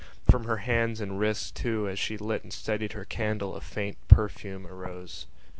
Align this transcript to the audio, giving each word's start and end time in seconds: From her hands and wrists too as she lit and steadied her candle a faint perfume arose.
From 0.27 0.45
her 0.45 0.57
hands 0.57 0.99
and 0.99 1.19
wrists 1.19 1.51
too 1.51 1.87
as 1.87 1.99
she 1.99 2.17
lit 2.17 2.41
and 2.41 2.51
steadied 2.51 2.93
her 2.93 3.05
candle 3.05 3.55
a 3.55 3.61
faint 3.61 3.97
perfume 4.07 4.65
arose. 4.65 5.27